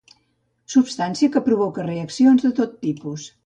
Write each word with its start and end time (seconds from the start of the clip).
Substància 0.75 1.31
que 1.37 1.43
provoca 1.49 1.87
reaccions 1.87 2.49
de 2.51 2.55
tot 2.63 2.77
tipus. 2.89 3.33